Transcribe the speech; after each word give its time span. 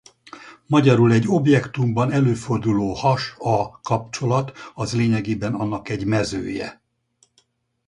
Magyarul 0.65 1.11
egy 1.11 1.27
objektumban 1.27 2.11
előforduló 2.11 2.93
has-a 2.95 3.79
kapcsolat 3.83 4.51
az 4.73 4.95
lényegében 4.95 5.53
annak 5.53 5.89
egy 5.89 6.05
mezője. 6.05 6.81